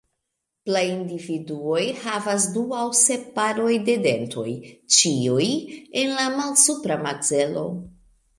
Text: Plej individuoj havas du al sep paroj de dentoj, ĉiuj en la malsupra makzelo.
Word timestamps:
Plej 0.67 0.81
individuoj 0.93 1.83
havas 2.05 2.47
du 2.55 2.63
al 2.77 2.89
sep 3.01 3.27
paroj 3.35 3.75
de 3.91 3.99
dentoj, 4.07 4.47
ĉiuj 4.97 5.47
en 6.03 6.17
la 6.17 6.27
malsupra 6.41 6.99
makzelo. 7.07 7.69